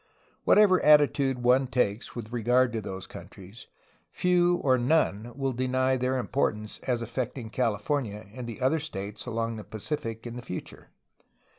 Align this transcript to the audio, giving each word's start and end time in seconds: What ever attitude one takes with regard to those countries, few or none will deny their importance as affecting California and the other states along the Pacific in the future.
What 0.45 0.57
ever 0.57 0.81
attitude 0.81 1.43
one 1.43 1.67
takes 1.67 2.15
with 2.15 2.31
regard 2.33 2.73
to 2.73 2.81
those 2.81 3.05
countries, 3.05 3.67
few 4.09 4.55
or 4.55 4.75
none 4.79 5.31
will 5.35 5.53
deny 5.53 5.95
their 5.95 6.17
importance 6.17 6.79
as 6.87 7.03
affecting 7.03 7.51
California 7.51 8.25
and 8.33 8.47
the 8.47 8.61
other 8.61 8.79
states 8.79 9.27
along 9.27 9.57
the 9.57 9.63
Pacific 9.63 10.25
in 10.25 10.37
the 10.37 10.41
future. 10.41 10.89